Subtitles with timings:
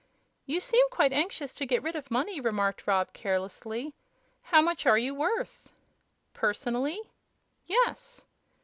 [0.47, 3.93] "You seem quite anxious to get rid of money," remarked Rob, carelessly.
[4.41, 5.71] "How much are you worth?"
[6.33, 6.99] "Personally?"
[7.67, 8.25] "Yes."